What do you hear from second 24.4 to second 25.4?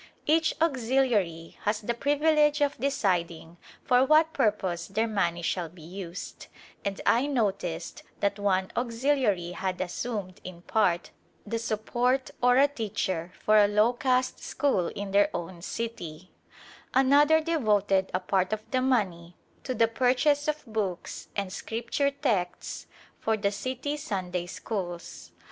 schools.